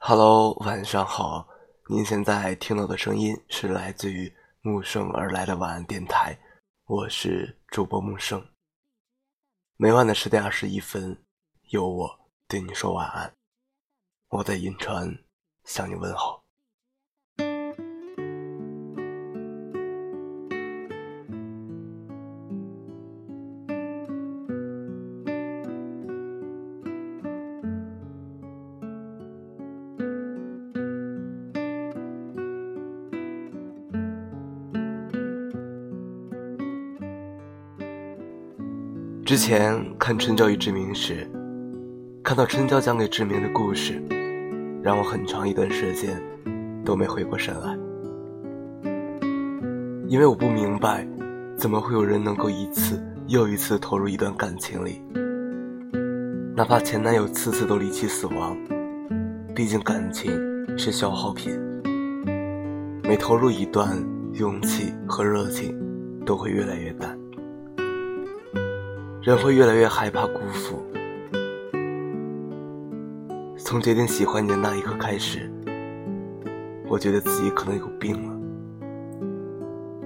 [0.00, 1.48] Hello，晚上好。
[1.88, 4.32] 您现在听到的声音是来自于
[4.62, 6.38] 木生而来的晚安电台，
[6.86, 8.42] 我是主播木生。
[9.76, 11.20] 每晚的十点二十一分，
[11.70, 13.30] 有我对你说晚安。
[14.28, 15.18] 我在银川
[15.64, 16.37] 向你问好。
[39.28, 41.30] 之前看《春娇与志明》时，
[42.24, 44.02] 看到春娇讲给志明的故事，
[44.82, 46.18] 让我很长一段时间
[46.82, 47.78] 都没回过神来，
[50.08, 51.06] 因为我不明白，
[51.58, 55.02] 怎么会有人能够一次又一次投入一段感情里，
[56.56, 58.56] 哪怕前男友次次都离奇死亡，
[59.54, 60.32] 毕竟感情
[60.78, 61.52] 是消耗品，
[63.02, 65.78] 每投入一段，勇气和热情
[66.24, 67.17] 都会越来越淡。
[69.20, 70.80] 人会越来越害怕辜负。
[73.56, 75.50] 从决定喜欢你的那一刻开始，
[76.88, 78.34] 我觉得自己可能有病了。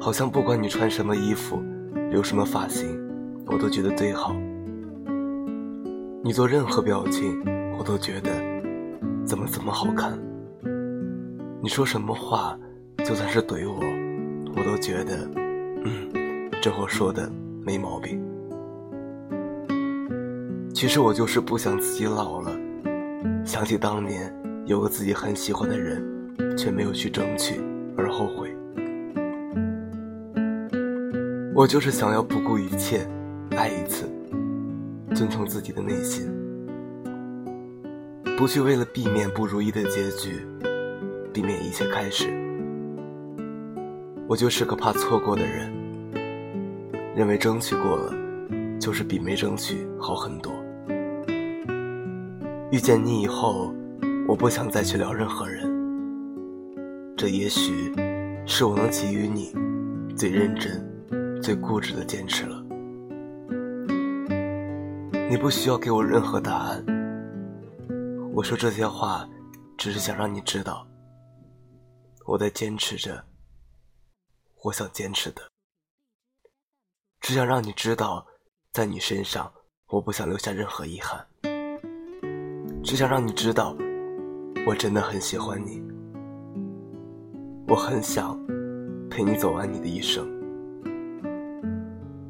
[0.00, 1.62] 好像不管你穿什么衣服，
[2.10, 2.88] 留什么发型，
[3.46, 4.34] 我都觉得最好。
[6.24, 7.40] 你做任何表情，
[7.78, 8.30] 我都觉得
[9.26, 10.18] 怎么怎么好看。
[11.62, 12.58] 你说什么话，
[13.04, 13.78] 就算是怼我，
[14.56, 15.28] 我都觉得，
[15.84, 17.30] 嗯，这话说的
[17.64, 18.20] 没毛病。
[20.82, 22.50] 其实我就是不想自己老了，
[23.44, 24.34] 想起当年
[24.66, 26.04] 有个自己很喜欢的人，
[26.58, 27.60] 却没有去争取
[27.96, 28.52] 而后悔。
[31.54, 33.08] 我就是想要不顾一切
[33.52, 34.10] 爱一次，
[35.14, 36.28] 遵从自己的内心，
[38.36, 40.44] 不去为了避免不如意的结局，
[41.32, 42.28] 避免一切开始。
[44.26, 45.72] 我就是个怕错过的人，
[47.14, 48.12] 认为争取过了，
[48.80, 50.52] 就是比没争取好很多。
[52.72, 53.70] 遇见你以后，
[54.26, 55.70] 我不想再去聊任何人。
[57.14, 57.92] 这也许
[58.46, 59.52] 是我能给予你
[60.16, 60.82] 最认真、
[61.42, 62.64] 最固执的坚持了。
[65.28, 66.82] 你不需要给我任何答案。
[68.32, 69.28] 我说这些话，
[69.76, 70.86] 只是想让你知道，
[72.24, 73.22] 我在坚持着
[74.62, 75.42] 我想坚持的。
[77.20, 78.26] 只想让你知道，
[78.72, 79.52] 在你身上，
[79.88, 81.26] 我不想留下任何遗憾。
[82.82, 83.76] 只想让你知道，
[84.66, 85.80] 我真的很喜欢你。
[87.68, 88.36] 我很想
[89.08, 90.28] 陪你走完你的一生。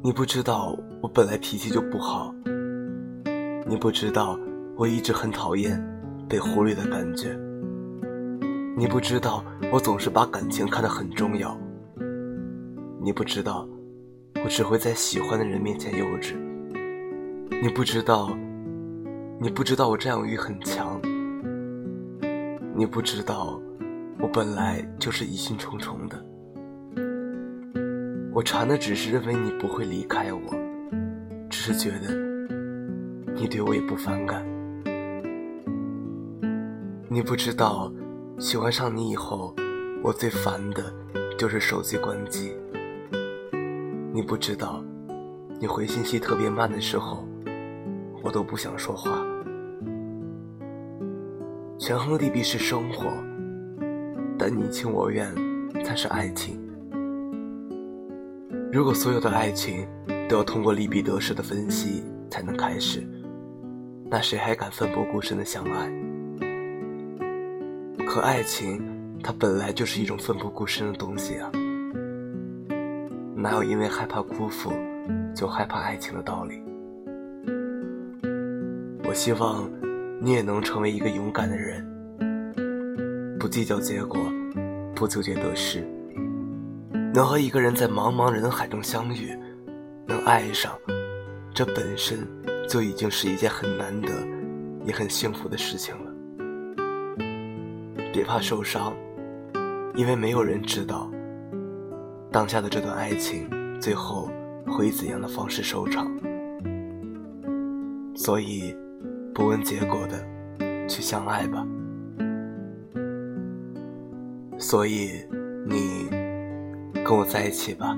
[0.01, 2.33] 你不知道我本来脾气就不好，
[3.67, 4.39] 你不知道
[4.77, 5.81] 我一直很讨厌
[6.29, 7.35] 被忽略的感觉。
[8.77, 11.57] 你不知道我总是把感情看得很重要。
[13.01, 13.67] 你不知道
[14.43, 16.35] 我只会在喜欢的人面前幼稚。
[17.59, 18.29] 你不知道。
[19.43, 21.01] 你不知道我占有欲很强，
[22.73, 23.61] 你不知道
[24.17, 26.25] 我本来就是疑心重重的。
[28.33, 30.39] 我馋的只是认为你不会离开我，
[31.49, 32.15] 只是觉得
[33.35, 34.41] 你对我也不反感。
[37.09, 37.91] 你不知道
[38.39, 39.53] 喜欢上你以后，
[40.01, 40.85] 我最烦的
[41.37, 42.55] 就是手机关机。
[44.13, 44.81] 你不知道
[45.59, 47.27] 你回信息特别慢的时候，
[48.23, 49.21] 我都不想说话。
[51.85, 53.11] 权衡利弊是生活，
[54.39, 55.27] 但你情我愿
[55.83, 56.57] 才是爱情。
[58.71, 59.85] 如果所有的爱情
[60.29, 63.05] 都要通过利弊得失的分析才能开始，
[64.09, 65.91] 那谁还敢奋不顾身的相爱？
[68.07, 68.81] 可爱情
[69.21, 71.51] 它本来就是一种奋不顾身的东西啊，
[73.35, 74.71] 哪有因为害怕辜负
[75.35, 76.63] 就害怕爱情的道理？
[79.05, 79.69] 我希望。
[80.23, 81.85] 你也能成为一个勇敢的人，
[83.37, 84.21] 不计较结果，
[84.95, 85.85] 不纠结得失，
[87.13, 89.37] 能和一个人在茫茫人海中相遇，
[90.07, 90.71] 能爱上，
[91.53, 92.25] 这本身
[92.69, 94.13] 就已经是一件很难得，
[94.85, 96.09] 也很幸福的事情了。
[98.13, 98.93] 别怕受伤，
[99.93, 101.11] 因为没有人知道，
[102.31, 103.45] 当下的这段爱情
[103.77, 104.31] 最后
[104.67, 106.09] 会以怎样的方式收场，
[108.15, 108.73] 所以。
[109.33, 110.23] 不问结果的
[110.87, 111.65] 去相爱吧。
[114.59, 115.25] 所以
[115.67, 116.07] 你
[117.03, 117.97] 跟我在一起吧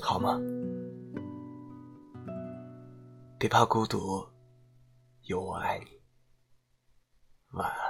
[0.00, 0.40] 好吗？
[3.38, 4.24] 别怕孤独
[5.22, 5.86] 有我爱你。
[7.58, 7.81] 晚安。